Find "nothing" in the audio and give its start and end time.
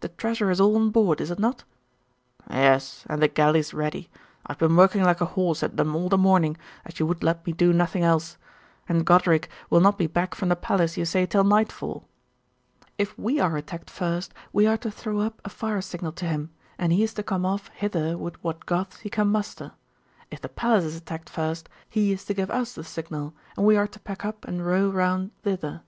7.74-8.02